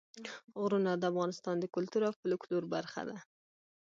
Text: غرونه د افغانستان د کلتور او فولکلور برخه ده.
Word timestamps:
غرونه 0.61 0.91
د 0.97 1.03
افغانستان 1.11 1.55
د 1.59 1.65
کلتور 1.75 2.01
او 2.07 2.13
فولکلور 2.19 2.63
برخه 2.75 3.01
ده. 3.09 3.17